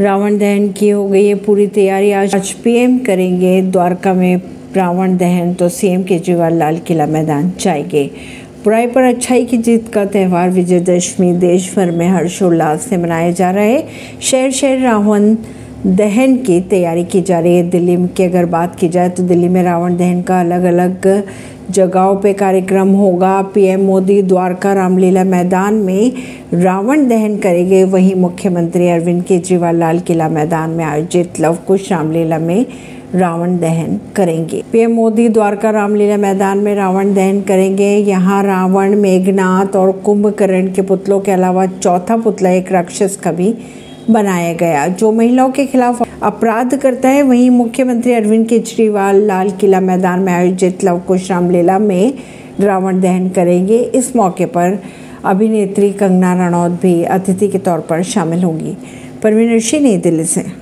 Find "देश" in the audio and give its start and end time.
11.32-11.72